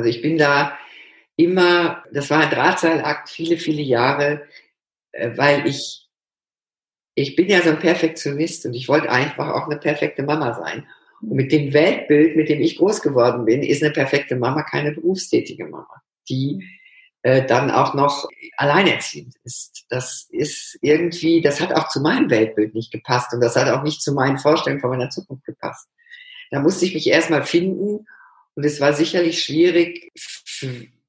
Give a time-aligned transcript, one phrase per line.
[0.00, 0.78] Also ich bin da
[1.36, 4.46] immer, das war ein Drahtseilakt viele, viele Jahre,
[5.12, 6.08] äh, weil ich,
[7.14, 10.86] ich bin ja so ein Perfektionist und ich wollte einfach auch eine perfekte Mama sein.
[11.20, 14.92] Und mit dem Weltbild, mit dem ich groß geworden bin, ist eine perfekte Mama keine
[14.92, 16.64] berufstätige Mama, die
[17.20, 18.26] äh, dann auch noch
[18.56, 19.84] alleinerziehend ist.
[19.90, 23.82] Das ist irgendwie, das hat auch zu meinem Weltbild nicht gepasst und das hat auch
[23.82, 25.90] nicht zu meinen Vorstellungen von meiner Zukunft gepasst.
[26.50, 28.06] Da musste ich mich erstmal finden
[28.60, 30.12] und es war sicherlich schwierig,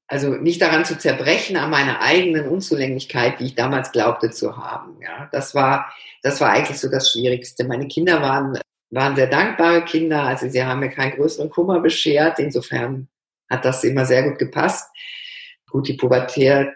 [0.06, 4.96] also nicht daran zu zerbrechen an meiner eigenen Unzulänglichkeit, die ich damals glaubte zu haben.
[5.02, 5.92] Ja, das war,
[6.22, 7.64] das war eigentlich so das Schwierigste.
[7.64, 12.38] Meine Kinder waren, waren sehr dankbare Kinder, also sie haben mir keinen größeren Kummer beschert.
[12.38, 13.08] Insofern
[13.50, 14.90] hat das immer sehr gut gepasst.
[15.68, 16.72] Gut, die Pubertär,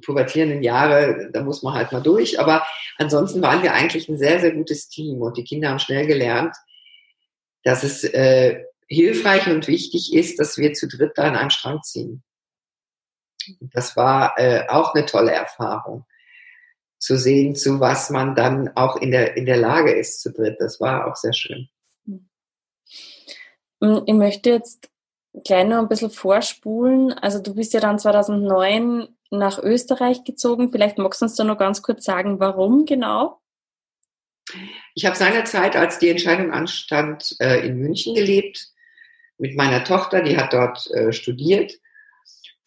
[0.00, 2.40] pubertierenden Jahre, da muss man halt mal durch.
[2.40, 2.64] Aber
[2.96, 6.56] ansonsten waren wir eigentlich ein sehr, sehr gutes Team und die Kinder haben schnell gelernt,
[7.64, 11.82] dass es äh, hilfreich und wichtig ist, dass wir zu dritt da an einem Strang
[11.82, 12.22] ziehen.
[13.60, 16.04] Das war äh, auch eine tolle Erfahrung,
[16.98, 20.56] zu sehen, zu was man dann auch in der, in der Lage ist zu dritt.
[20.58, 21.68] Das war auch sehr schön.
[22.04, 24.90] Hm, ich möchte jetzt
[25.44, 27.12] gleich noch ein bisschen vorspulen.
[27.12, 30.70] Also du bist ja dann 2009 nach Österreich gezogen.
[30.72, 33.40] Vielleicht magst du uns da noch ganz kurz sagen, warum genau?
[34.94, 38.69] Ich habe seinerzeit, als die Entscheidung anstand, äh, in München gelebt
[39.40, 41.72] mit meiner Tochter, die hat dort äh, studiert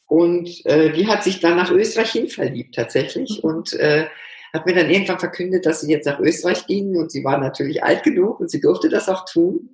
[0.08, 3.50] und äh, die hat sich dann nach Österreich hin verliebt tatsächlich mhm.
[3.50, 4.08] und äh,
[4.54, 7.84] hat mir dann irgendwann verkündet, dass sie jetzt nach Österreich ging und sie war natürlich
[7.84, 9.70] alt genug und sie durfte das auch tun.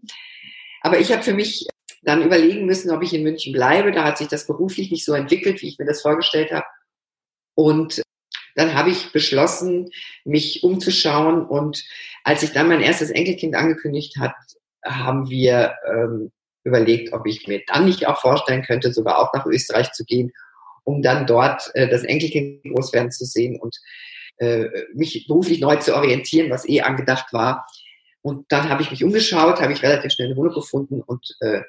[0.82, 1.68] Aber ich habe für mich
[2.02, 3.92] dann überlegen müssen, ob ich in München bleibe.
[3.92, 6.66] Da hat sich das beruflich nicht so entwickelt, wie ich mir das vorgestellt habe.
[7.56, 8.02] Und
[8.56, 9.90] dann habe ich beschlossen,
[10.24, 11.46] mich umzuschauen.
[11.46, 11.84] Und
[12.24, 14.36] als ich dann mein erstes Enkelkind angekündigt hat,
[14.86, 16.32] haben wir ähm,
[16.64, 20.32] überlegt, ob ich mir dann nicht auch vorstellen könnte, sogar auch nach Österreich zu gehen,
[20.84, 23.78] um dann dort äh, das Enkelkind groß werden zu sehen und
[24.38, 27.68] äh, mich beruflich neu zu orientieren, was eh angedacht war.
[28.22, 31.62] Und dann habe ich mich umgeschaut, habe ich relativ schnell eine Wohnung gefunden und äh,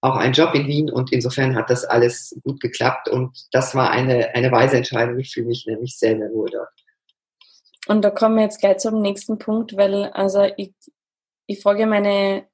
[0.00, 3.90] auch einen Job in Wien und insofern hat das alles gut geklappt und das war
[3.90, 5.18] eine, eine weise Entscheidung.
[5.18, 6.68] Ich fühle mich nämlich sehr, sehr wohl dort.
[7.88, 10.72] Und da kommen wir jetzt gleich zum nächsten Punkt, weil also ich,
[11.46, 12.46] ich frage meine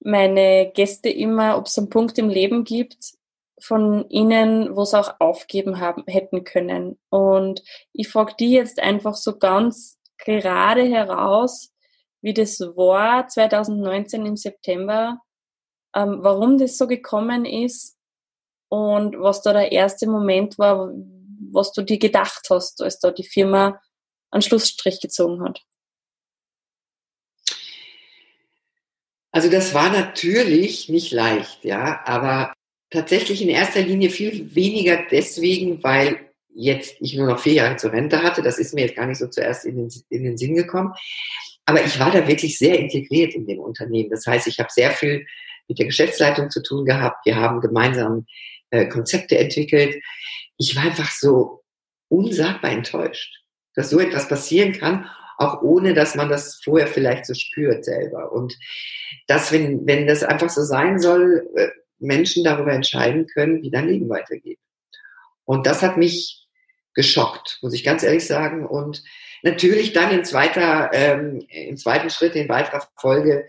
[0.00, 3.14] meine Gäste immer, ob es einen Punkt im Leben gibt
[3.60, 6.98] von ihnen, wo sie auch aufgeben haben, hätten können.
[7.10, 7.62] Und
[7.92, 11.72] ich frage die jetzt einfach so ganz gerade heraus,
[12.22, 15.20] wie das war 2019 im September,
[15.94, 17.96] ähm, warum das so gekommen ist
[18.68, 20.92] und was da der erste Moment war,
[21.52, 23.80] was du dir gedacht hast, als da die Firma
[24.30, 25.62] einen Schlussstrich gezogen hat.
[29.32, 32.52] Also das war natürlich nicht leicht, ja, aber
[32.90, 37.92] tatsächlich in erster Linie viel weniger deswegen, weil jetzt ich nur noch vier Jahre zur
[37.92, 38.42] Rente hatte.
[38.42, 40.92] Das ist mir jetzt gar nicht so zuerst in den, in den Sinn gekommen.
[41.64, 44.10] Aber ich war da wirklich sehr integriert in dem Unternehmen.
[44.10, 45.26] Das heißt, ich habe sehr viel
[45.68, 47.24] mit der Geschäftsleitung zu tun gehabt.
[47.24, 48.26] Wir haben gemeinsam
[48.70, 50.02] äh, Konzepte entwickelt.
[50.58, 51.62] Ich war einfach so
[52.08, 53.40] unsagbar enttäuscht,
[53.74, 55.08] dass so etwas passieren kann
[55.40, 58.30] auch ohne, dass man das vorher vielleicht so spürt selber.
[58.30, 58.58] Und
[59.26, 61.68] dass, wenn, wenn das einfach so sein soll, äh,
[61.98, 64.58] Menschen darüber entscheiden können, wie dein Leben weitergeht.
[65.44, 66.46] Und das hat mich
[66.94, 68.66] geschockt, muss ich ganz ehrlich sagen.
[68.66, 69.02] Und
[69.42, 73.48] natürlich dann in zweiter, ähm, im zweiten Schritt, in weiterer Folge,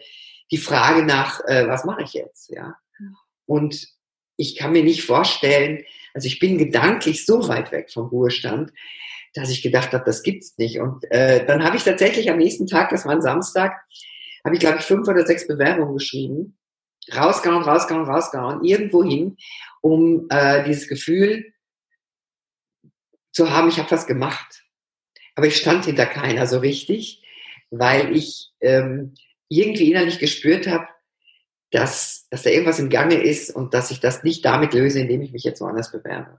[0.49, 2.75] die Frage nach, äh, was mache ich jetzt, ja?
[3.45, 3.87] Und
[4.37, 8.71] ich kann mir nicht vorstellen, also ich bin gedanklich so weit weg vom Ruhestand,
[9.33, 10.79] dass ich gedacht habe, das gibt's nicht.
[10.79, 13.73] Und äh, dann habe ich tatsächlich am nächsten Tag, das war ein Samstag,
[14.43, 16.57] habe ich, glaube ich, fünf oder sechs Bewerbungen geschrieben.
[17.15, 19.37] Rausgehauen, rausgehauen, rausgehauen, irgendwo hin,
[19.81, 21.53] um äh, dieses Gefühl
[23.31, 24.63] zu haben, ich habe was gemacht.
[25.35, 27.23] Aber ich stand hinter keiner so richtig,
[27.71, 29.15] weil ich ähm,
[29.47, 30.87] irgendwie innerlich gespürt habe,
[31.71, 35.21] dass, dass da irgendwas im Gange ist und dass ich das nicht damit löse, indem
[35.21, 36.37] ich mich jetzt woanders bewerbe.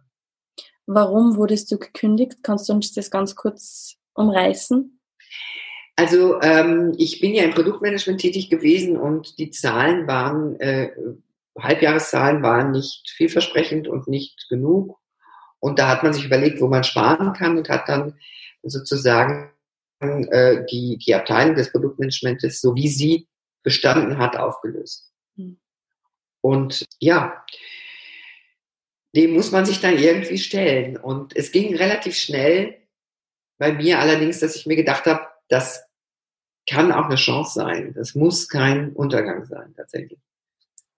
[0.95, 2.39] Warum wurdest du gekündigt?
[2.43, 4.99] Kannst du uns das ganz kurz umreißen?
[5.97, 10.91] Also ähm, ich bin ja im Produktmanagement tätig gewesen und die Zahlen waren, äh,
[11.59, 14.99] Halbjahreszahlen waren nicht vielversprechend und nicht genug.
[15.61, 18.19] Und da hat man sich überlegt, wo man sparen kann und hat dann
[18.63, 19.53] sozusagen
[20.01, 23.29] äh, die, die Abteilung des Produktmanagements, so wie sie
[23.63, 25.13] bestanden hat, aufgelöst.
[25.37, 25.59] Hm.
[26.41, 27.45] Und ja,
[29.15, 30.97] dem muss man sich dann irgendwie stellen.
[30.97, 32.77] Und es ging relativ schnell
[33.59, 35.85] bei mir allerdings, dass ich mir gedacht habe, das
[36.69, 37.93] kann auch eine Chance sein.
[37.95, 40.19] Das muss kein Untergang sein, tatsächlich.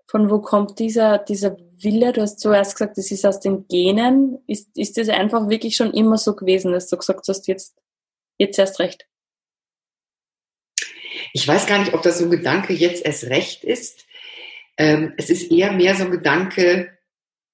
[0.06, 2.12] Von wo kommt dieser, dieser Wille?
[2.12, 4.38] Du hast zuerst gesagt, das ist aus den Genen.
[4.46, 7.76] Ist, ist das einfach wirklich schon immer so gewesen, dass du gesagt hast, jetzt,
[8.38, 9.08] jetzt erst recht?
[11.32, 14.06] Ich weiß gar nicht, ob das so ein Gedanke jetzt erst recht ist.
[14.76, 16.93] Ähm, es ist eher mehr so ein Gedanke,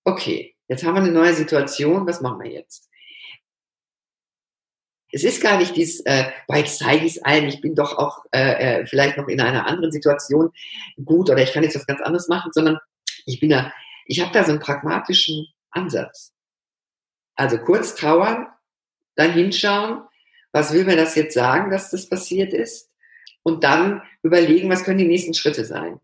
[0.05, 2.89] okay, jetzt haben wir eine neue Situation, was machen wir jetzt?
[5.13, 8.25] Es ist gar nicht dies, äh, weil zeige ich es allen, ich bin doch auch
[8.33, 10.53] äh, äh, vielleicht noch in einer anderen Situation
[11.05, 12.79] gut oder ich kann jetzt was ganz anderes machen, sondern
[13.27, 13.73] ich bin da,
[14.07, 16.33] ich habe da so einen pragmatischen Ansatz.
[17.35, 18.47] Also kurz trauern,
[19.17, 20.03] dann hinschauen,
[20.53, 22.91] was will mir das jetzt sagen, dass das passiert ist
[23.43, 26.01] und dann überlegen, was können die nächsten Schritte sein.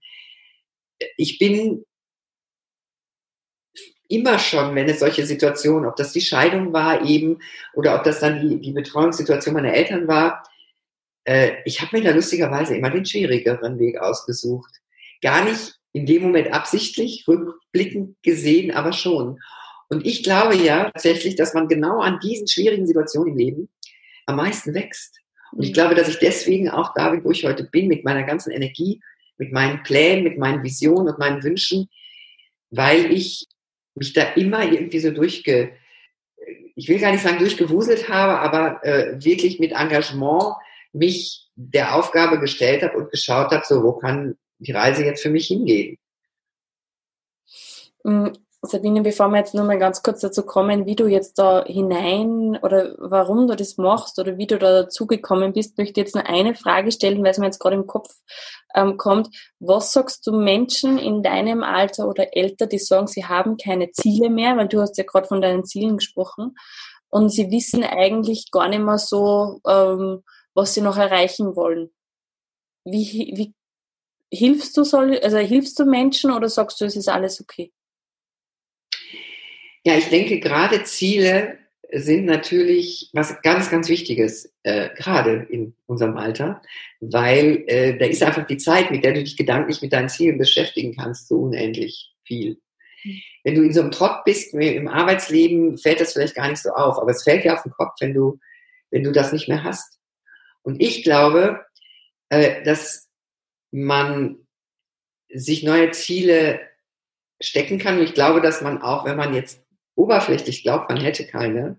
[1.17, 1.85] Ich bin
[4.09, 7.39] immer schon, wenn es solche Situationen, ob das die Scheidung war eben
[7.75, 10.43] oder ob das dann die, die Betreuungssituation meiner Eltern war,
[11.25, 14.73] äh, ich habe mir da lustigerweise immer den schwierigeren Weg ausgesucht.
[15.21, 19.41] Gar nicht in dem Moment absichtlich, rückblickend gesehen, aber schon.
[19.89, 23.69] Und ich glaube ja tatsächlich, dass man genau an diesen schwierigen Situationen im Leben
[24.27, 25.21] am meisten wächst.
[25.53, 25.75] Und ich mhm.
[25.75, 29.01] glaube, dass ich deswegen auch da bin, wo ich heute bin, mit meiner ganzen Energie,
[29.39, 31.89] mit meinen Plänen, mit meinen Visionen und meinen Wünschen,
[32.71, 33.47] weil ich
[33.97, 35.73] mich da immer irgendwie so durchge,
[36.75, 40.55] ich will gar nicht sagen durchgewuselt habe, aber äh, wirklich mit Engagement
[40.93, 45.31] mich der Aufgabe gestellt habe und geschaut habe, so wo kann die Reise jetzt für
[45.31, 45.99] mich hingehen.
[48.67, 52.59] Sabine, bevor wir jetzt nur mal ganz kurz dazu kommen, wie du jetzt da hinein
[52.63, 56.27] oder warum du das machst oder wie du da dazugekommen bist, möchte ich jetzt nur
[56.27, 58.09] eine Frage stellen, weil es mir jetzt gerade im Kopf
[58.75, 59.29] ähm, kommt.
[59.59, 64.31] Was sagst du Menschen in deinem Alter oder älter, die sagen, sie haben keine Ziele
[64.31, 66.57] mehr, weil du hast ja gerade von deinen Zielen gesprochen
[67.09, 70.23] und sie wissen eigentlich gar nicht mehr so, ähm,
[70.55, 71.91] was sie noch erreichen wollen.
[72.85, 73.55] Wie, wie
[74.31, 77.73] hilfst du soll, also hilfst du Menschen oder sagst du, es ist alles okay?
[79.87, 81.59] Ja, ich denke, gerade Ziele
[81.93, 86.61] sind natürlich was ganz, ganz Wichtiges, äh, gerade in unserem Alter,
[86.99, 90.39] weil äh, da ist einfach die Zeit, mit der du dich gedanklich mit deinen Zielen
[90.39, 92.61] beschäftigen kannst, so unendlich viel.
[93.05, 93.21] Mhm.
[93.45, 96.71] Wenn du in so einem Trott bist im Arbeitsleben, fällt das vielleicht gar nicht so
[96.71, 98.41] auf, aber es fällt dir auf den Kopf, wenn du,
[98.91, 100.01] wenn du das nicht mehr hast.
[100.63, 101.65] Und ich glaube,
[102.31, 103.09] äh, dass
[103.71, 104.49] man
[105.29, 106.59] sich neue Ziele
[107.41, 107.99] stecken kann.
[107.99, 109.66] Und ich glaube, dass man auch, wenn man jetzt
[109.97, 111.77] oberflächlich glaubt, man hätte keine,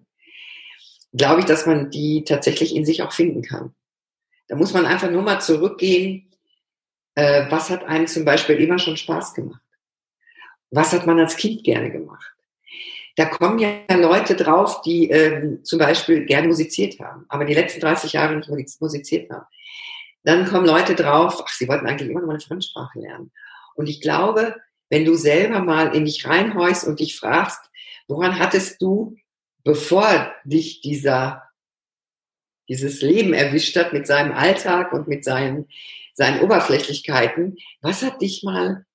[1.14, 3.74] glaube ich, dass man die tatsächlich in sich auch finden kann.
[4.48, 6.32] Da muss man einfach nur mal zurückgehen,
[7.16, 9.62] äh, was hat einem zum Beispiel immer schon Spaß gemacht?
[10.70, 12.34] Was hat man als Kind gerne gemacht?
[13.16, 17.80] Da kommen ja Leute drauf, die ähm, zum Beispiel gerne musiziert haben, aber die letzten
[17.82, 19.46] 30 Jahre nicht musiziert haben.
[20.24, 23.32] Dann kommen Leute drauf, ach, sie wollten eigentlich immer noch eine Fremdsprache lernen.
[23.76, 24.56] Und ich glaube,
[24.90, 27.60] wenn du selber mal in dich reinhäust und dich fragst,
[28.08, 29.18] Woran hattest du,
[29.64, 31.44] bevor dich dieser,
[32.70, 35.68] dieses Leben erwischt hat mit seinem Alltag und mit seinen,
[36.14, 38.86] seinen Oberflächlichkeiten, was hat dich mal,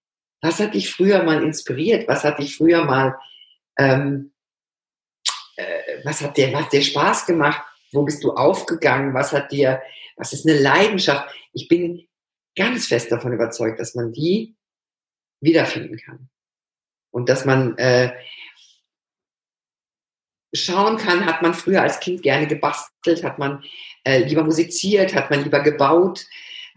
[0.41, 2.09] was hat dich früher mal inspiriert?
[2.09, 3.17] Was hat dich früher mal,
[3.79, 4.33] ähm,
[5.57, 7.63] äh, was hat dir, was dir Spaß gemacht?
[7.93, 9.15] Wo bist du aufgegangen?
[9.15, 9.83] Was hat dir,
[10.17, 11.33] was ist eine Leidenschaft?
[11.53, 12.09] Ich bin
[12.57, 14.57] ganz fest davon überzeugt, dass man die
[15.41, 16.29] wiederfinden kann.
[17.11, 18.13] Und dass man, äh,
[20.53, 23.65] schauen kann, hat man früher als Kind gerne gebastelt, hat man
[24.05, 26.27] äh, lieber musiziert, hat man lieber gebaut,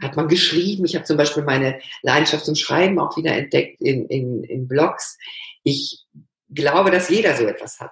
[0.02, 0.86] hat man geschrieben.
[0.86, 5.18] Ich habe zum Beispiel meine Leidenschaft zum Schreiben auch wieder entdeckt in, in, in Blogs.
[5.64, 6.06] Ich
[6.50, 7.92] glaube, dass jeder so etwas hat.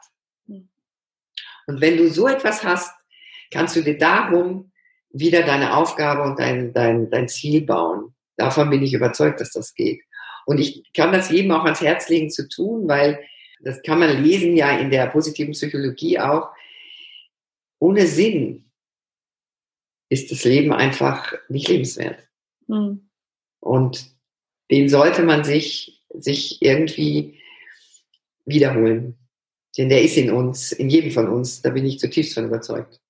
[1.66, 2.92] Und wenn du so etwas hast,
[3.52, 4.72] kannst du dir darum
[5.10, 8.16] wieder deine Aufgabe und dein, dein, dein Ziel bauen.
[8.36, 10.02] Davon bin ich überzeugt, dass das geht.
[10.46, 13.24] Und ich kann das jedem auch ans Herz legen zu tun, weil
[13.63, 16.50] das kann man lesen ja in der positiven Psychologie auch,
[17.79, 18.70] ohne Sinn
[20.10, 22.27] ist das Leben einfach nicht lebenswert.
[22.67, 23.10] Mhm.
[23.60, 24.13] Und
[24.70, 27.39] den sollte man sich, sich irgendwie
[28.46, 29.17] wiederholen.
[29.77, 33.01] Denn der ist in uns, in jedem von uns, da bin ich zutiefst von überzeugt.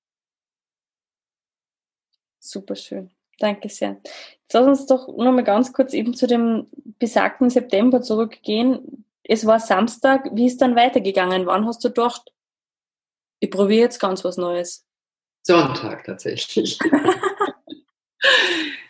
[2.40, 3.10] Super schön.
[3.40, 4.00] Danke sehr.
[4.04, 6.68] Jetzt lass uns doch noch mal ganz kurz eben zu dem
[7.00, 11.46] besagten September zurückgehen es war Samstag, wie ist dann weitergegangen?
[11.46, 12.32] Wann hast du gedacht,
[13.40, 14.86] ich probiere jetzt ganz was Neues?
[15.44, 16.80] Sonntag tatsächlich.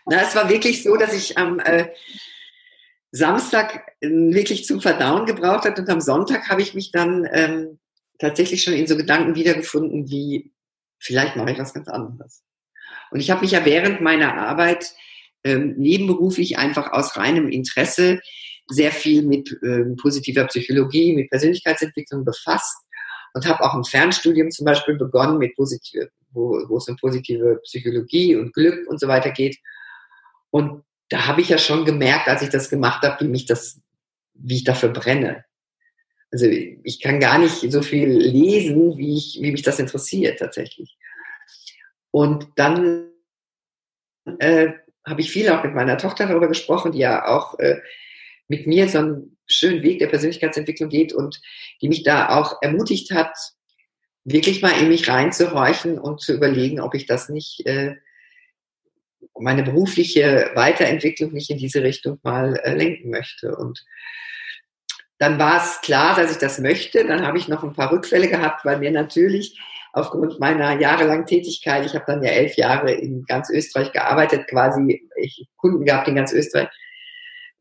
[0.05, 1.89] Na, es war wirklich so, dass ich am äh,
[3.11, 7.79] Samstag äh, wirklich zum Verdauen gebraucht habe und am Sonntag habe ich mich dann ähm,
[8.19, 10.51] tatsächlich schon in so Gedanken wiedergefunden, wie
[10.99, 12.43] vielleicht mache ich was ganz anderes.
[13.11, 14.93] Und ich habe mich ja während meiner Arbeit
[15.43, 18.19] ähm, nebenberuflich einfach aus reinem Interesse
[18.67, 22.77] sehr viel mit äh, positiver Psychologie, mit Persönlichkeitsentwicklung befasst
[23.33, 27.59] und habe auch ein Fernstudium zum Beispiel begonnen, mit positive, wo, wo es um positive
[27.63, 29.57] Psychologie und Glück und so weiter geht.
[30.51, 33.81] Und da habe ich ja schon gemerkt, als ich das gemacht habe, wie mich das,
[34.33, 35.45] wie ich dafür brenne.
[36.31, 40.97] Also ich kann gar nicht so viel lesen, wie, ich, wie mich das interessiert tatsächlich.
[42.09, 43.09] Und dann
[44.39, 44.73] äh,
[45.05, 47.81] habe ich viel auch mit meiner Tochter darüber gesprochen, die ja auch äh,
[48.47, 51.41] mit mir so einen schönen Weg der Persönlichkeitsentwicklung geht und
[51.81, 53.35] die mich da auch ermutigt hat,
[54.25, 57.95] wirklich mal in mich reinzuhorchen und zu überlegen, ob ich das nicht, äh,
[59.39, 63.55] meine berufliche Weiterentwicklung nicht in diese Richtung mal äh, lenken möchte.
[63.55, 63.83] Und
[65.17, 67.05] dann war es klar, dass ich das möchte.
[67.05, 69.59] Dann habe ich noch ein paar Rückfälle gehabt, weil mir natürlich
[69.91, 75.07] aufgrund meiner jahrelangen Tätigkeit, ich habe dann ja elf Jahre in ganz Österreich gearbeitet, quasi
[75.17, 76.69] ich Kunden gehabt in ganz Österreich.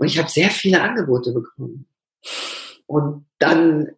[0.03, 1.87] Und ich habe sehr viele Angebote bekommen.
[2.87, 3.93] Und dann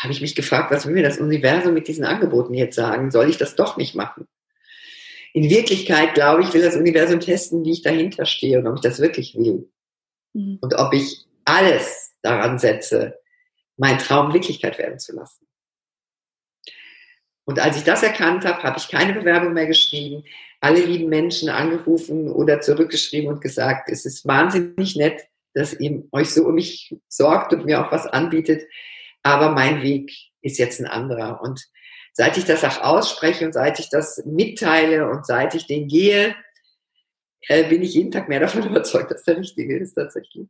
[0.00, 3.10] habe ich mich gefragt, was will mir das Universum mit diesen Angeboten jetzt sagen?
[3.10, 4.28] Soll ich das doch nicht machen?
[5.32, 8.82] In Wirklichkeit, glaube ich, will das Universum testen, wie ich dahinter stehe und ob ich
[8.82, 9.72] das wirklich will.
[10.34, 10.58] Mhm.
[10.60, 13.18] Und ob ich alles daran setze,
[13.78, 15.46] meinen Traum Wirklichkeit werden zu lassen.
[17.46, 20.22] Und als ich das erkannt habe, habe ich keine Bewerbung mehr geschrieben,
[20.60, 26.30] alle lieben Menschen angerufen oder zurückgeschrieben und gesagt, es ist wahnsinnig nett, dass ihr euch
[26.30, 28.64] so um mich sorgt und mir auch was anbietet,
[29.22, 30.12] aber mein Weg
[30.42, 31.40] ist jetzt ein anderer.
[31.42, 31.64] Und
[32.12, 36.34] seit ich das auch ausspreche und seit ich das mitteile und seit ich den gehe,
[37.42, 40.48] äh, bin ich jeden Tag mehr davon überzeugt, dass der richtige ist tatsächlich.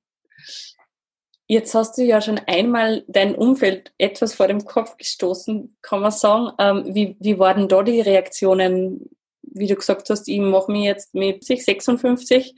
[1.51, 6.11] Jetzt hast du ja schon einmal dein Umfeld etwas vor dem Kopf gestoßen, kann man
[6.11, 6.53] sagen.
[6.59, 9.09] Ähm, wie, wie waren da die Reaktionen?
[9.53, 12.55] Wie du gesagt hast, ich mache mich jetzt mit 56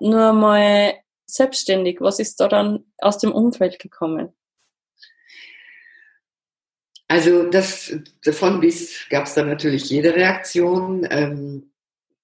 [0.00, 0.94] nur mal
[1.26, 2.00] selbstständig.
[2.00, 4.32] Was ist da dann aus dem Umfeld gekommen?
[7.08, 7.94] Also das
[8.24, 11.06] davon bis gab es dann natürlich jede Reaktion.
[11.10, 11.72] Ähm,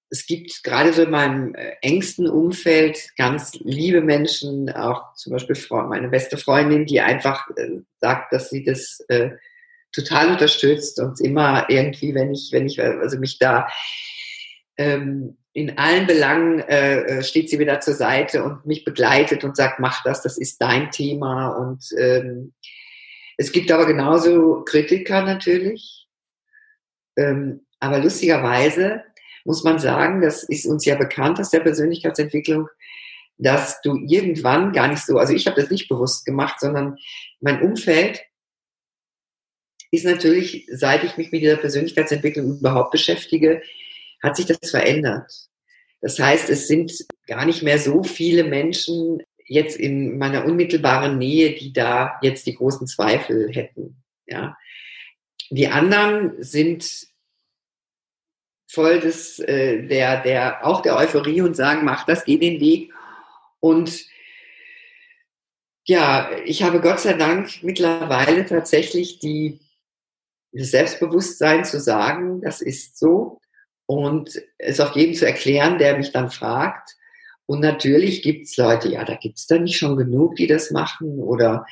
[0.09, 5.55] es gibt gerade so in meinem äh, engsten Umfeld ganz liebe Menschen, auch zum Beispiel
[5.69, 9.31] meine beste Freundin, die einfach äh, sagt, dass sie das äh,
[9.91, 13.67] total unterstützt und immer irgendwie, wenn ich, wenn ich, also mich da
[14.77, 19.57] ähm, in allen Belangen äh, äh, steht sie wieder zur Seite und mich begleitet und
[19.57, 21.49] sagt, mach das, das ist dein Thema.
[21.49, 22.53] Und ähm,
[23.37, 26.07] es gibt aber genauso Kritiker natürlich.
[27.17, 29.03] Ähm, aber lustigerweise
[29.43, 32.67] muss man sagen, das ist uns ja bekannt aus der Persönlichkeitsentwicklung,
[33.37, 36.97] dass du irgendwann gar nicht so, also ich habe das nicht bewusst gemacht, sondern
[37.39, 38.21] mein Umfeld
[39.91, 43.61] ist natürlich, seit ich mich mit dieser Persönlichkeitsentwicklung überhaupt beschäftige,
[44.21, 45.31] hat sich das verändert.
[46.01, 46.91] Das heißt, es sind
[47.27, 52.55] gar nicht mehr so viele Menschen jetzt in meiner unmittelbaren Nähe, die da jetzt die
[52.55, 54.03] großen Zweifel hätten.
[54.27, 54.55] Ja.
[55.49, 57.07] Die anderen sind
[58.67, 62.93] voll des, äh, der, der, auch der Euphorie und sagen, mach das, geh den Weg.
[63.59, 64.05] Und
[65.85, 69.59] ja, ich habe Gott sei Dank mittlerweile tatsächlich die,
[70.51, 73.39] das Selbstbewusstsein zu sagen, das ist so
[73.85, 76.95] und es auch jedem zu erklären, der mich dann fragt.
[77.45, 81.65] Und natürlich gibt's Leute, ja, da gibt's da nicht schon genug, die das machen oder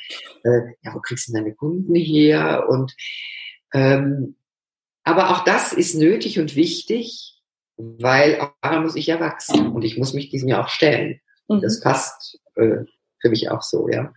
[0.44, 2.66] äh, ja, wo kriegst du deine Kunden her?
[2.70, 2.96] Und
[3.74, 4.36] ähm,
[5.04, 7.40] aber auch das ist nötig und wichtig,
[7.78, 11.22] weil auch daran muss ich ja wachsen und ich muss mich diesem ja auch stellen.
[11.48, 11.62] Mhm.
[11.62, 12.84] Das passt äh,
[13.22, 14.14] für mich auch so, ja.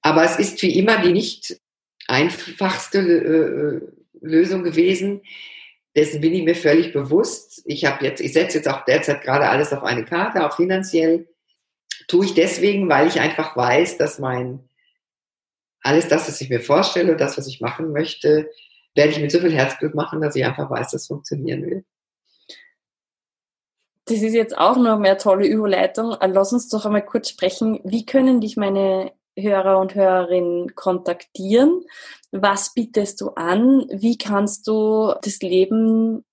[0.00, 1.60] Aber es ist wie immer die nicht
[2.12, 3.80] einfachste äh,
[4.20, 5.22] Lösung gewesen.
[5.96, 7.62] Dessen bin ich mir völlig bewusst.
[7.64, 11.28] Ich habe jetzt, ich setze jetzt auch derzeit gerade alles auf eine Karte, auch finanziell.
[12.08, 14.68] Tue ich deswegen, weil ich einfach weiß, dass mein
[15.80, 18.48] alles das, was ich mir vorstelle und das, was ich machen möchte,
[18.94, 21.84] werde ich mit so viel Herzblut machen, dass ich einfach weiß, dass es funktionieren will.
[24.04, 26.16] Das ist jetzt auch noch mehr tolle Überleitung.
[26.20, 27.80] Lass uns doch einmal kurz sprechen.
[27.84, 31.84] Wie können dich meine Hörer und Hörerinnen kontaktieren?
[32.30, 33.86] Was bietest du an?
[33.92, 36.24] Wie kannst du das Leben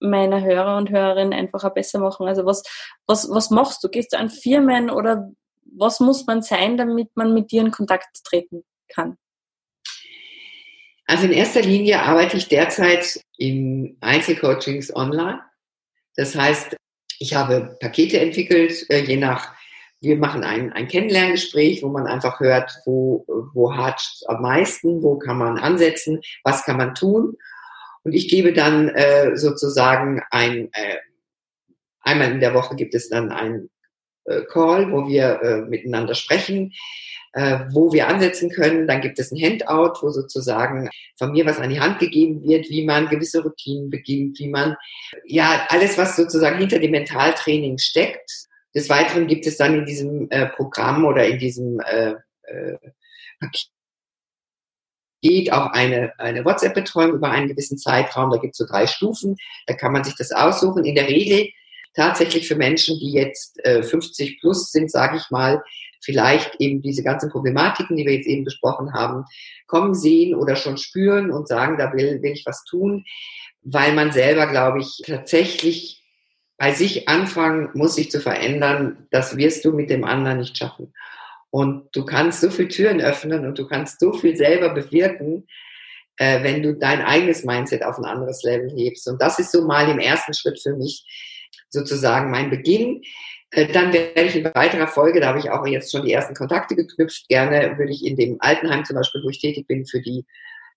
[0.00, 2.26] meiner Hörer und Hörerinnen einfach besser machen?
[2.26, 2.62] Also was,
[3.06, 3.88] was, was machst du?
[3.88, 5.30] Gehst du an Firmen oder
[5.76, 9.16] was muss man sein, damit man mit dir in Kontakt treten kann?
[11.06, 15.40] Also in erster Linie arbeite ich derzeit in Einzelcoachings online.
[16.16, 16.76] Das heißt,
[17.18, 19.54] ich habe Pakete entwickelt, äh, je nach,
[20.04, 25.18] wir machen ein, ein Kennenlerngespräch, wo man einfach hört, wo, wo hart am meisten, wo
[25.18, 27.36] kann man ansetzen, was kann man tun.
[28.02, 30.98] Und ich gebe dann äh, sozusagen ein, äh,
[32.00, 33.70] einmal in der Woche gibt es dann ein
[34.50, 36.72] Call, wo wir äh, miteinander sprechen,
[37.34, 38.86] äh, wo wir ansetzen können.
[38.86, 42.68] Dann gibt es ein Handout, wo sozusagen von mir was an die Hand gegeben wird,
[42.70, 44.76] wie man gewisse Routinen beginnt, wie man,
[45.26, 48.46] ja, alles, was sozusagen hinter dem Mentaltraining steckt.
[48.74, 52.76] Des Weiteren gibt es dann in diesem äh, Programm oder in diesem äh, äh,
[55.24, 58.30] geht auch eine, eine WhatsApp-Betreuung über einen gewissen Zeitraum.
[58.30, 59.36] Da gibt es so drei Stufen.
[59.66, 60.84] Da kann man sich das aussuchen.
[60.84, 61.48] In der Regel
[61.94, 65.62] tatsächlich für Menschen, die jetzt äh, 50 plus sind, sage ich mal,
[66.02, 69.24] vielleicht eben diese ganzen Problematiken, die wir jetzt eben besprochen haben,
[69.66, 73.06] kommen sehen oder schon spüren und sagen, da will, will ich was tun,
[73.62, 76.03] weil man selber, glaube ich, tatsächlich
[76.64, 79.06] bei sich anfangen muss, sich zu verändern.
[79.10, 80.94] Das wirst du mit dem anderen nicht schaffen.
[81.50, 85.46] Und du kannst so viele Türen öffnen und du kannst so viel selber bewirken,
[86.16, 89.06] äh, wenn du dein eigenes Mindset auf ein anderes Level hebst.
[89.08, 91.04] Und das ist so mal im ersten Schritt für mich
[91.68, 93.02] sozusagen mein Beginn.
[93.50, 96.34] Äh, dann werde ich in weiterer Folge, da habe ich auch jetzt schon die ersten
[96.34, 100.00] Kontakte geknüpft, gerne würde ich in dem Altenheim zum Beispiel, wo ich tätig bin, für
[100.00, 100.24] die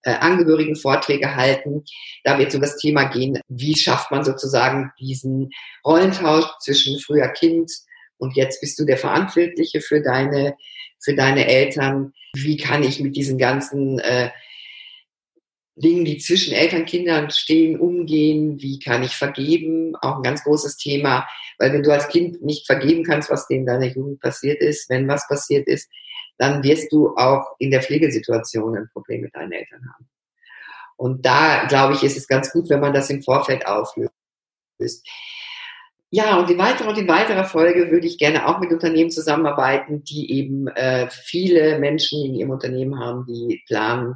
[0.04, 1.84] äh, Angehörigen Vorträge halten.
[2.24, 5.50] Da wird so das Thema gehen, wie schafft man sozusagen diesen
[5.86, 7.72] Rollentausch zwischen früher Kind
[8.18, 10.56] und jetzt bist du der Verantwortliche für deine,
[11.00, 12.14] für deine Eltern.
[12.36, 14.32] Wie kann ich mit diesen ganzen äh,
[15.76, 20.78] Dingen, die zwischen Eltern, Kindern stehen, umgehen, wie kann ich vergeben, auch ein ganz großes
[20.78, 21.28] Thema,
[21.60, 24.90] weil wenn du als Kind nicht vergeben kannst, was dir in deiner Jugend passiert ist,
[24.90, 25.88] wenn was passiert ist,
[26.38, 30.08] dann wirst du auch in der Pflegesituation ein Problem mit deinen Eltern haben.
[30.96, 34.12] Und da, glaube ich, ist es ganz gut, wenn man das im Vorfeld auflöst.
[36.10, 40.04] Ja, und in weiterer und in weiterer Folge würde ich gerne auch mit Unternehmen zusammenarbeiten,
[40.04, 44.16] die eben äh, viele Menschen in ihrem Unternehmen haben, die planen,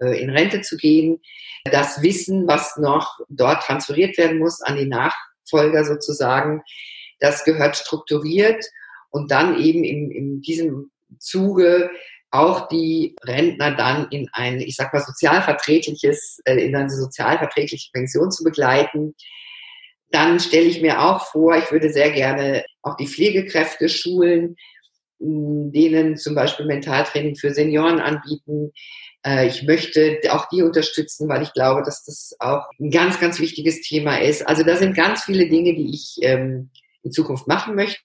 [0.00, 1.20] äh, in Rente zu gehen.
[1.64, 6.62] Das Wissen, was noch dort transferiert werden muss an die Nachfolger sozusagen,
[7.20, 8.64] das gehört strukturiert
[9.10, 11.90] und dann eben in, in diesem Zuge
[12.30, 18.30] auch die Rentner dann in ein, ich sag mal, sozialverträgliches, äh, in eine sozialverträgliche Pension
[18.30, 19.14] zu begleiten.
[20.10, 24.56] Dann stelle ich mir auch vor, ich würde sehr gerne auch die Pflegekräfte schulen,
[25.20, 28.72] denen zum Beispiel Mentaltraining für Senioren anbieten,
[29.24, 33.40] äh, ich möchte auch die unterstützen, weil ich glaube, dass das auch ein ganz, ganz
[33.40, 34.46] wichtiges Thema ist.
[34.46, 36.70] Also da sind ganz viele Dinge, die ich ähm,
[37.02, 38.00] in Zukunft machen möchte.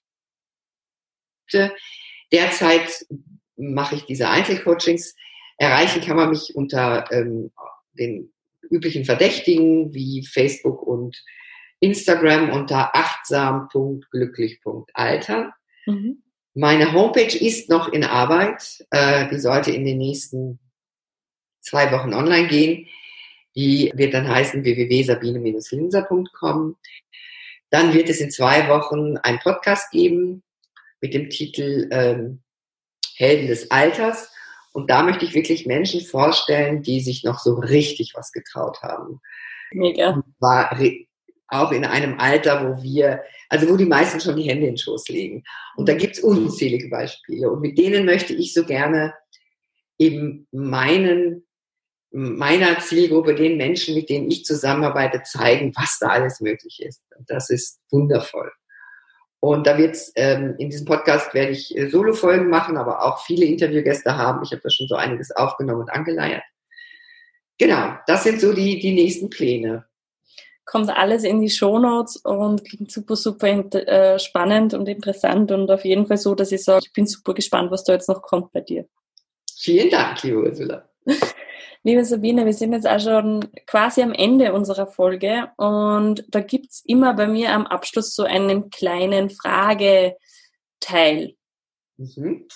[2.34, 3.06] Derzeit
[3.56, 5.14] mache ich diese Einzelcoachings.
[5.56, 7.52] Erreichen kann man mich unter ähm,
[7.92, 8.32] den
[8.68, 11.22] üblichen Verdächtigen wie Facebook und
[11.78, 15.54] Instagram unter achtsam.glücklich.alter.
[15.86, 16.24] Mhm.
[16.54, 18.84] Meine Homepage ist noch in Arbeit.
[18.90, 20.58] Äh, die sollte in den nächsten
[21.60, 22.88] zwei Wochen online gehen.
[23.54, 26.78] Die wird dann heißen www.sabine-linser.com.
[27.70, 30.42] Dann wird es in zwei Wochen einen Podcast geben
[31.04, 32.40] mit dem Titel ähm,
[33.14, 34.32] Helden des Alters.
[34.72, 39.20] Und da möchte ich wirklich Menschen vorstellen, die sich noch so richtig was getraut haben.
[39.72, 40.22] Mega.
[40.38, 40.74] War
[41.48, 44.78] auch in einem Alter, wo wir, also wo die meisten schon die Hände in den
[44.78, 45.44] Schoß legen.
[45.76, 47.50] Und da gibt es unzählige Beispiele.
[47.50, 49.12] Und mit denen möchte ich so gerne
[49.98, 51.44] eben meinen
[52.16, 57.02] meiner Zielgruppe, den Menschen, mit denen ich zusammenarbeite, zeigen, was da alles möglich ist.
[57.18, 58.52] Und das ist wundervoll.
[59.44, 63.44] Und da wird's ähm, in diesem Podcast werde ich äh, Solo-Folgen machen, aber auch viele
[63.44, 64.42] Interviewgäste haben.
[64.42, 66.42] Ich habe da schon so einiges aufgenommen und angeleiert.
[67.58, 69.84] Genau, das sind so die, die nächsten Pläne.
[70.64, 75.84] Kommt alles in die Shownotes und klingt super, super äh, spannend und interessant und auf
[75.84, 78.50] jeden Fall so, dass ich sage, ich bin super gespannt, was da jetzt noch kommt
[78.50, 78.86] bei dir.
[79.58, 80.88] Vielen Dank, liebe Ursula.
[81.86, 86.82] Liebe Sabine, wir sind jetzt auch schon quasi am Ende unserer Folge und da gibt's
[86.86, 90.16] immer bei mir am Abschluss so einen kleinen Frageteil.
[91.98, 92.48] Mhm.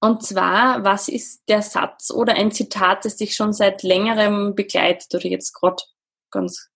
[0.00, 5.14] Und zwar, was ist der Satz oder ein Zitat, das dich schon seit längerem begleitet
[5.14, 5.82] oder jetzt gerade
[6.30, 6.68] ganz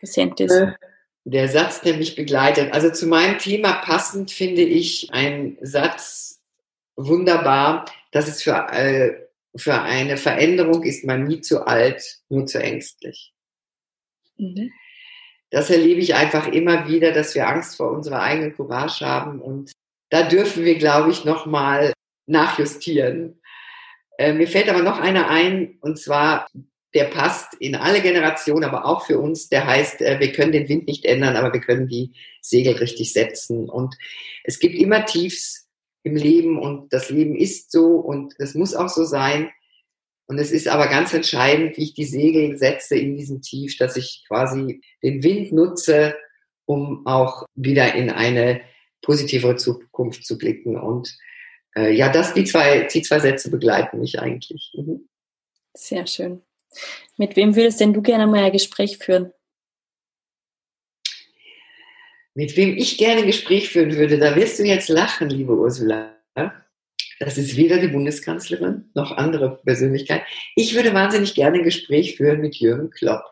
[0.00, 0.52] präsent ist?
[0.52, 0.72] Äh,
[1.24, 2.72] der Satz, der mich begleitet.
[2.72, 6.40] Also zu meinem Thema passend finde ich ein Satz
[6.96, 7.84] wunderbar.
[8.12, 13.32] Das ist für äh, für eine Veränderung ist man nie zu alt, nur zu ängstlich.
[14.38, 14.72] Mhm.
[15.50, 19.72] Das erlebe ich einfach immer wieder, dass wir Angst vor unserer eigenen Courage haben und
[20.08, 21.92] da dürfen wir, glaube ich, nochmal
[22.26, 23.40] nachjustieren.
[24.18, 26.46] Äh, mir fällt aber noch einer ein und zwar,
[26.94, 30.68] der passt in alle Generationen, aber auch für uns, der heißt, äh, wir können den
[30.68, 33.68] Wind nicht ändern, aber wir können die Segel richtig setzen.
[33.68, 33.96] Und
[34.44, 35.61] es gibt immer Tiefs,
[36.02, 39.50] im Leben und das Leben ist so und es muss auch so sein.
[40.26, 43.96] Und es ist aber ganz entscheidend, wie ich die Segel setze in diesem Tief, dass
[43.96, 46.14] ich quasi den Wind nutze,
[46.64, 48.62] um auch wieder in eine
[49.02, 50.78] positivere Zukunft zu blicken.
[50.78, 51.14] Und
[51.76, 54.72] äh, ja, das, die zwei, die zwei Sätze begleiten mich eigentlich.
[54.74, 55.08] Mhm.
[55.74, 56.42] Sehr schön.
[57.16, 59.32] Mit wem würdest denn du gerne mal ein Gespräch führen?
[62.34, 66.16] Mit wem ich gerne ein Gespräch führen würde, da wirst du jetzt lachen, liebe Ursula.
[67.18, 70.24] Das ist weder die Bundeskanzlerin noch andere Persönlichkeit.
[70.56, 73.22] Ich würde wahnsinnig gerne ein Gespräch führen mit Jürgen Klopp.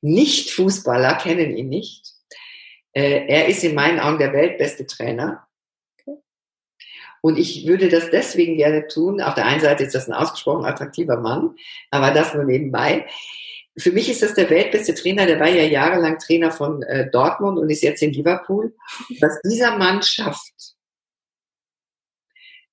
[0.00, 2.06] Nicht-Fußballer kennen ihn nicht.
[2.92, 5.46] Äh, er ist in meinen Augen der weltbeste Trainer.
[7.20, 9.20] Und ich würde das deswegen gerne tun.
[9.20, 11.54] Auf der einen Seite ist das ein ausgesprochen attraktiver Mann,
[11.90, 13.06] aber das nur nebenbei.
[13.76, 15.26] Für mich ist das der weltbeste Trainer.
[15.26, 18.74] Der war ja jahrelang Trainer von äh, Dortmund und ist jetzt in Liverpool.
[19.20, 20.74] Was dieser Mann schafft,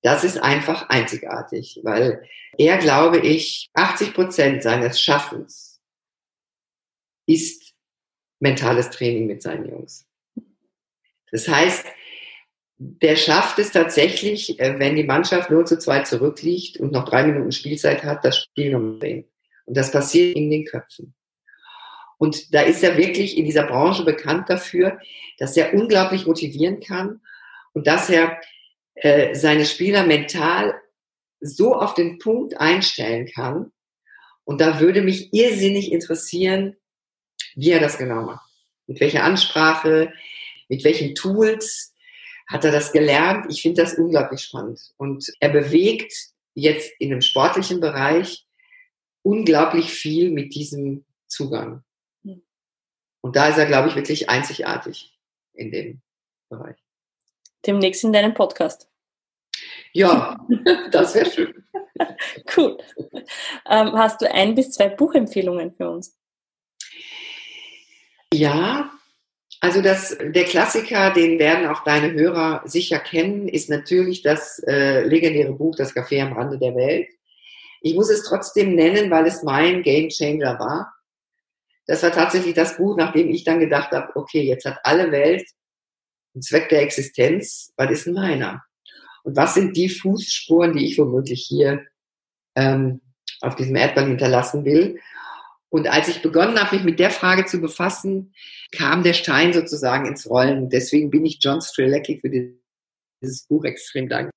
[0.02, 5.80] das ist einfach einzigartig, weil er, glaube ich, 80 Prozent seines Schaffens
[7.26, 7.72] ist
[8.40, 10.06] mentales Training mit seinen Jungs.
[11.30, 11.86] Das heißt,
[12.76, 17.24] der schafft es tatsächlich, äh, wenn die Mannschaft nur zu zweit zurückliegt und noch drei
[17.24, 19.31] Minuten Spielzeit hat, das Spiel umdrehen.
[19.66, 21.14] Und das passiert in den Köpfen.
[22.18, 25.00] Und da ist er wirklich in dieser Branche bekannt dafür,
[25.38, 27.20] dass er unglaublich motivieren kann
[27.72, 28.40] und dass er
[28.94, 30.74] äh, seine Spieler mental
[31.40, 33.72] so auf den Punkt einstellen kann.
[34.44, 36.76] Und da würde mich irrsinnig interessieren,
[37.54, 38.48] wie er das genau macht.
[38.86, 40.12] Mit welcher Ansprache,
[40.68, 41.92] mit welchen Tools
[42.46, 43.46] hat er das gelernt.
[43.48, 44.92] Ich finde das unglaublich spannend.
[44.96, 46.12] Und er bewegt
[46.54, 48.44] jetzt in dem sportlichen Bereich
[49.22, 51.82] unglaublich viel mit diesem Zugang.
[52.24, 52.42] Hm.
[53.20, 55.18] Und da ist er, glaube ich, wirklich einzigartig
[55.54, 56.02] in dem
[56.48, 56.76] Bereich.
[57.66, 58.88] Demnächst in deinem Podcast.
[59.92, 60.44] Ja,
[60.90, 61.64] das wäre schön.
[62.56, 62.78] cool.
[63.68, 66.16] Ähm, hast du ein bis zwei Buchempfehlungen für uns?
[68.32, 68.90] Ja,
[69.60, 75.04] also das, der Klassiker, den werden auch deine Hörer sicher kennen, ist natürlich das äh,
[75.04, 77.08] legendäre Buch Das Café am Rande der Welt.
[77.82, 80.94] Ich muss es trotzdem nennen, weil es mein Game Changer war.
[81.86, 85.44] Das war tatsächlich das Buch, nachdem ich dann gedacht habe, okay, jetzt hat alle Welt
[86.34, 88.64] einen Zweck der Existenz, was ist denn meiner?
[89.24, 91.84] Und was sind die Fußspuren, die ich womöglich hier
[92.54, 93.00] ähm,
[93.40, 95.00] auf diesem Erdball hinterlassen will?
[95.68, 98.34] Und als ich begonnen habe, mich mit der Frage zu befassen,
[98.76, 100.68] kam der Stein sozusagen ins Rollen.
[100.68, 104.32] Deswegen bin ich John Strelecki für dieses Buch extrem dankbar.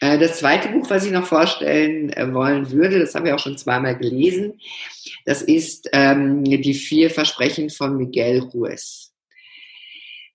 [0.00, 3.40] Äh, das zweite Buch, was ich noch vorstellen äh, wollen würde, das haben wir auch
[3.40, 4.60] schon zweimal gelesen,
[5.24, 9.12] das ist ähm, Die vier Versprechen von Miguel Ruiz.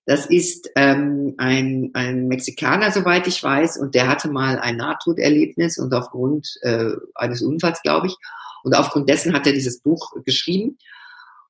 [0.04, 5.78] Das ist ähm, ein, ein Mexikaner, soweit ich weiß, und der hatte mal ein Nahtoderlebnis
[5.78, 8.16] und aufgrund äh, eines Unfalls, glaube ich,
[8.64, 10.78] und aufgrund dessen hat er dieses Buch geschrieben.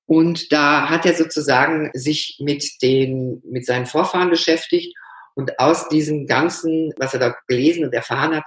[0.04, 4.94] Und da hat er sozusagen sich mit den, mit seinen Vorfahren beschäftigt
[5.34, 8.44] und aus diesem ganzen, was er da gelesen und erfahren hat,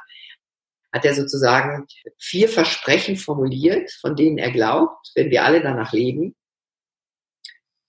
[0.92, 1.86] hat er sozusagen
[2.18, 6.36] vier Versprechen formuliert, von denen er glaubt, wenn wir alle danach leben,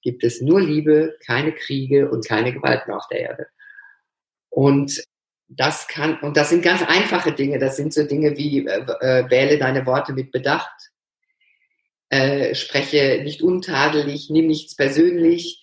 [0.02, 3.46] gibt es nur Liebe, keine Kriege und keine Gewalt mehr auf der Erde.
[4.50, 5.02] Und
[5.48, 7.58] das kann, und das sind ganz einfache Dinge.
[7.58, 10.90] Das sind so Dinge wie, äh, äh, wähle deine Worte mit Bedacht,
[12.08, 15.62] äh, spreche nicht untadelig, nimm nichts persönlich,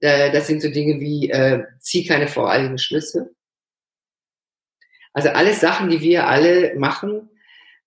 [0.00, 3.34] äh, das sind so Dinge wie äh, zieh keine voreiligen Schlüsse.
[5.12, 7.30] Also alles Sachen, die wir alle machen,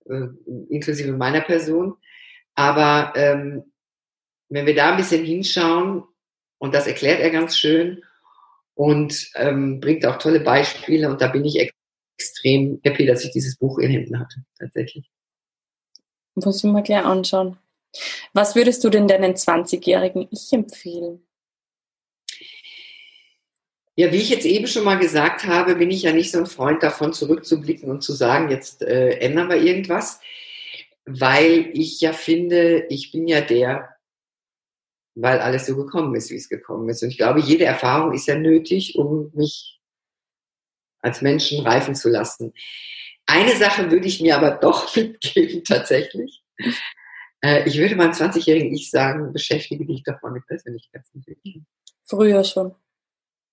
[0.05, 0.27] äh,
[0.69, 1.95] inklusive meiner Person.
[2.55, 3.71] Aber ähm,
[4.49, 6.03] wenn wir da ein bisschen hinschauen,
[6.57, 8.03] und das erklärt er ganz schön
[8.73, 11.71] und ähm, bringt auch tolle Beispiele, und da bin ich
[12.17, 15.09] extrem happy, dass ich dieses Buch in Händen hatte, tatsächlich.
[16.35, 17.57] Muss ich mal gleich anschauen.
[18.33, 21.23] Was würdest du denn deinen 20-jährigen Ich empfehlen?
[23.99, 26.45] Ja, wie ich jetzt eben schon mal gesagt habe, bin ich ja nicht so ein
[26.45, 30.21] Freund davon, zurückzublicken und zu sagen, jetzt äh, ändern wir irgendwas,
[31.03, 33.89] weil ich ja finde, ich bin ja der,
[35.15, 37.03] weil alles so gekommen ist, wie es gekommen ist.
[37.03, 39.81] Und ich glaube, jede Erfahrung ist ja nötig, um mich
[41.01, 42.53] als Menschen reifen zu lassen.
[43.25, 46.41] Eine Sache würde ich mir aber doch mitgeben, tatsächlich.
[47.41, 51.65] Äh, ich würde meinem 20-jährigen Ich sagen, beschäftige dich doch mal mit Persönlichkeitsentwicklung.
[52.05, 52.75] Früher schon.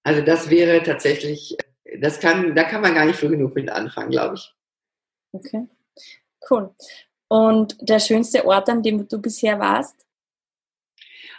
[0.07, 1.57] Also das wäre tatsächlich,
[1.99, 4.55] das kann, da kann man gar nicht früh genug mit anfangen, glaube ich.
[5.33, 5.67] Okay,
[6.49, 6.73] cool.
[7.27, 10.07] Und der schönste Ort, an dem du bisher warst?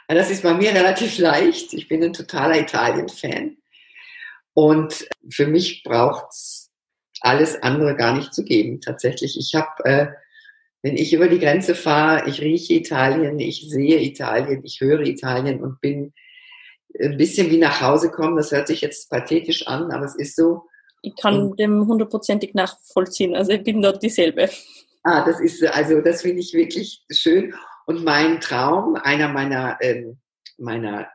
[0.10, 1.74] Das ist bei mir relativ leicht.
[1.74, 3.56] Ich bin ein totaler Italien-Fan.
[4.54, 6.70] Und für mich braucht es
[7.22, 8.82] alles andere gar nicht zu geben.
[8.82, 10.08] Tatsächlich, ich habe, äh,
[10.82, 15.64] wenn ich über die Grenze fahre, ich rieche Italien, ich sehe Italien, ich höre Italien
[15.64, 16.14] und bin
[17.02, 18.38] ein bisschen wie nach Hause kommen.
[18.38, 20.64] Das hört sich jetzt pathetisch an, aber es ist so.
[21.02, 23.36] Ich kann und, dem hundertprozentig nachvollziehen.
[23.36, 24.50] Also ich bin dort dieselbe.
[25.04, 27.54] Ah, das ist also das finde ich wirklich schön.
[27.86, 30.20] Und mein Traum, einer meiner ähm,
[30.58, 31.08] meiner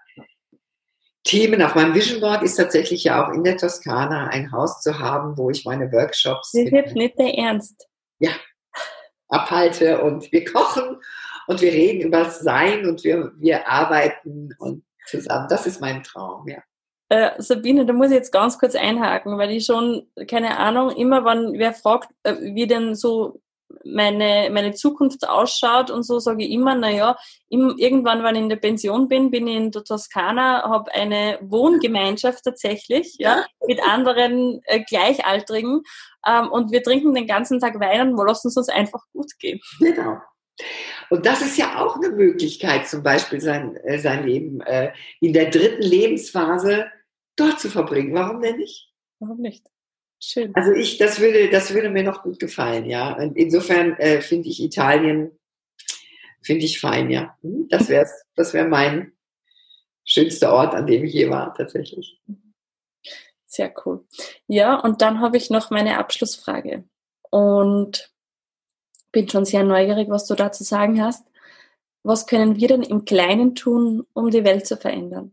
[1.25, 4.99] Themen auf meinem Vision Board ist tatsächlich ja auch in der Toskana ein Haus zu
[4.99, 6.53] haben, wo ich meine Workshops.
[6.53, 7.87] Das wird nicht der Ernst.
[8.18, 8.33] Ja,
[9.29, 11.01] abhalte und wir kochen
[11.47, 14.85] und wir reden über das Sein und wir, wir arbeiten und
[15.20, 15.46] zusammen.
[15.48, 16.59] Das ist mein Traum, ja.
[17.09, 21.25] Äh, Sabine, da muss ich jetzt ganz kurz einhaken, weil ich schon, keine Ahnung, immer
[21.25, 23.42] wenn wer fragt, äh, wie denn so
[23.85, 27.16] meine, meine Zukunft ausschaut und so sage ich immer, naja,
[27.48, 32.44] irgendwann, wenn ich in der Pension bin, bin ich in der Toskana, habe eine Wohngemeinschaft
[32.44, 35.83] tatsächlich, ja, mit anderen äh, Gleichaltrigen
[36.27, 39.61] ähm, und wir trinken den ganzen Tag Wein und lassen es uns einfach gut gehen.
[39.81, 40.18] Genau.
[41.11, 45.33] Und das ist ja auch eine Möglichkeit, zum Beispiel sein, äh, sein Leben äh, in
[45.33, 46.87] der dritten Lebensphase
[47.37, 48.14] dort zu verbringen.
[48.14, 48.90] Warum denn nicht?
[49.18, 49.66] Warum nicht?
[50.20, 50.55] Schön.
[50.55, 53.12] Also ich, das würde, das würde mir noch gut gefallen, ja.
[53.16, 55.33] Und insofern äh, finde ich Italien,
[56.42, 57.37] finde ich fein, ja.
[57.42, 59.12] Hm, das wäre das wäre mein
[60.05, 62.20] schönster Ort, an dem ich je war, tatsächlich.
[63.46, 64.07] Sehr cool.
[64.46, 66.85] Ja, und dann habe ich noch meine Abschlussfrage.
[67.31, 68.12] Und
[69.12, 71.25] bin schon sehr neugierig, was du da zu sagen hast.
[72.03, 75.33] Was können wir denn im Kleinen tun, um die Welt zu verändern?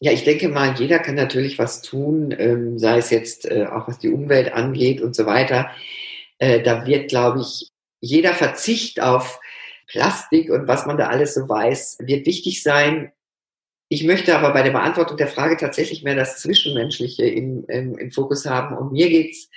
[0.00, 3.88] Ja, ich denke mal, jeder kann natürlich was tun, ähm, sei es jetzt äh, auch
[3.88, 5.70] was die Umwelt angeht und so weiter.
[6.38, 7.70] Äh, da wird, glaube ich,
[8.00, 9.40] jeder Verzicht auf
[9.86, 13.12] Plastik und was man da alles so weiß, wird wichtig sein.
[13.88, 18.10] Ich möchte aber bei der Beantwortung der Frage tatsächlich mehr das Zwischenmenschliche im, im, im
[18.10, 18.76] Fokus haben.
[18.76, 19.48] Und mir geht's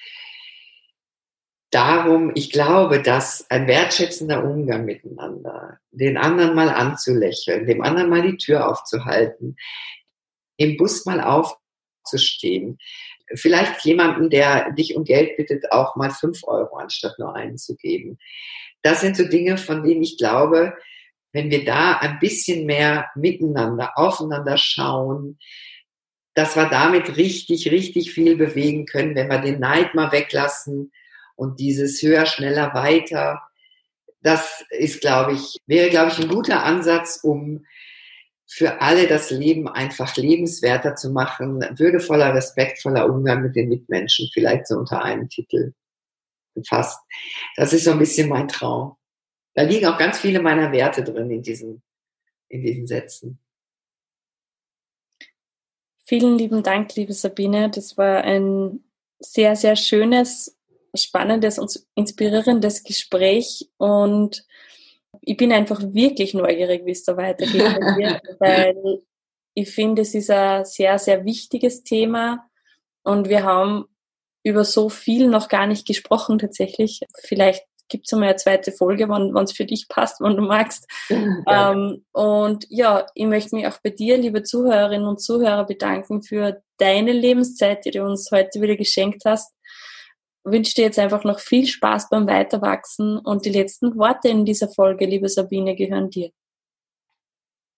[1.72, 8.22] darum, ich glaube, dass ein wertschätzender Umgang miteinander, den anderen mal anzulächeln, dem anderen mal
[8.22, 9.58] die Tür aufzuhalten,
[10.58, 12.78] im Bus mal aufzustehen.
[13.34, 17.76] Vielleicht jemanden, der dich um Geld bittet, auch mal fünf Euro anstatt nur einen zu
[17.76, 18.18] geben.
[18.82, 20.74] Das sind so Dinge, von denen ich glaube,
[21.34, 25.38] wenn wir da ein bisschen mehr miteinander, aufeinander schauen,
[26.34, 30.92] dass wir damit richtig, richtig viel bewegen können, wenn wir den Neid mal weglassen
[31.38, 33.42] und dieses höher, schneller, weiter.
[34.22, 37.66] Das ist, glaube ich, wäre, glaube ich, ein guter Ansatz, um
[38.46, 44.68] für alle das Leben einfach lebenswerter zu machen, würdevoller, respektvoller Umgang mit den Mitmenschen, vielleicht
[44.68, 45.74] so unter einem Titel
[46.56, 47.00] gefasst.
[47.56, 48.96] Das ist so ein bisschen mein Traum.
[49.54, 51.84] Da liegen auch ganz viele meiner Werte drin in diesen,
[52.48, 53.40] in diesen Sätzen.
[56.06, 57.70] Vielen lieben Dank, liebe Sabine.
[57.70, 58.84] Das war ein
[59.20, 60.57] sehr, sehr schönes,
[60.96, 64.46] spannendes und inspirierendes Gespräch und
[65.22, 67.62] ich bin einfach wirklich neugierig, wie es da weitergeht,
[68.40, 69.02] weil
[69.54, 72.48] ich finde, es ist ein sehr, sehr wichtiges Thema
[73.04, 73.86] und wir haben
[74.44, 77.02] über so viel noch gar nicht gesprochen tatsächlich.
[77.26, 80.88] Vielleicht gibt es einmal eine zweite Folge, wann es für dich passt, wann du magst.
[81.48, 81.72] Ja.
[81.72, 86.62] Ähm, und ja, ich möchte mich auch bei dir, liebe Zuhörerinnen und Zuhörer, bedanken für
[86.78, 89.54] deine Lebenszeit, die du uns heute wieder geschenkt hast
[90.52, 94.70] wünsche dir jetzt einfach noch viel Spaß beim Weiterwachsen und die letzten Worte in dieser
[94.70, 96.32] Folge, liebe Sabine, gehören dir.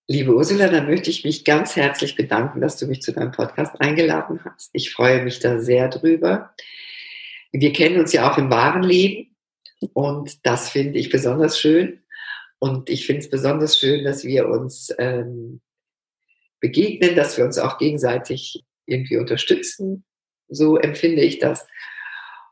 [0.08, 3.80] Liebe Ursula, dann möchte ich mich ganz herzlich bedanken, dass du mich zu deinem Podcast
[3.80, 4.72] eingeladen hast.
[4.74, 6.56] Ich freue mich da sehr drüber.
[7.52, 9.36] Wir kennen uns ja auch im wahren Leben
[9.94, 12.02] und das finde ich besonders schön.
[12.58, 15.62] Und ich finde es besonders schön, dass wir uns ähm,
[16.60, 20.04] begegnen, dass wir uns auch gegenseitig irgendwie unterstützen.
[20.50, 21.66] So empfinde ich das.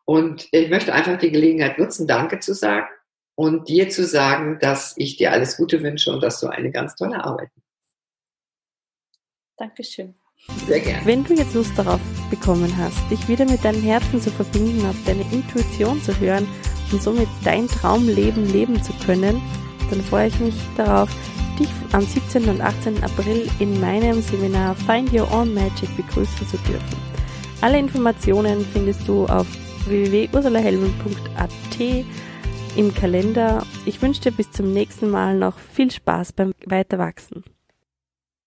[0.08, 2.88] Und ich möchte einfach die Gelegenheit nutzen, Danke zu sagen
[3.36, 6.96] und dir zu sagen, dass ich dir alles Gute wünsche und dass du eine ganz
[6.96, 7.68] tolle Arbeit machst.
[9.58, 10.16] Dankeschön.
[10.66, 11.06] Sehr gerne.
[11.06, 14.96] Wenn du jetzt Lust darauf bekommen hast, dich wieder mit deinem Herzen zu verbinden, auf
[15.06, 16.48] deine Intuition zu hören
[16.92, 19.42] und somit dein Traumleben leben zu können,
[19.90, 21.10] dann freue ich mich darauf,
[21.60, 22.48] dich am 17.
[22.48, 23.04] und 18.
[23.04, 26.98] April in meinem Seminar Find Your Own Magic begrüßen zu dürfen.
[27.60, 29.48] Alle Informationen findest du auf
[29.90, 32.06] www.ursulahelmel.at
[32.76, 33.66] im Kalender.
[33.86, 37.44] Ich wünsche dir bis zum nächsten Mal noch viel Spaß beim Weiterwachsen.